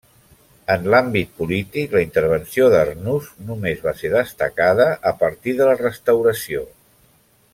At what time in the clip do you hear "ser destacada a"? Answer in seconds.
4.01-5.15